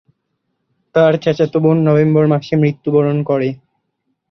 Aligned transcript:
তার 0.95 1.13
চাচাতো 1.23 1.57
বোন 1.63 1.77
নভেম্বর 1.87 2.25
মাসে 2.33 2.53
মৃত্যুবরণ 2.61 3.17
করে। 3.29 3.49